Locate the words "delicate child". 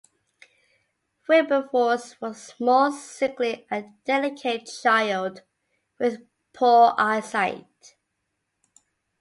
4.03-5.43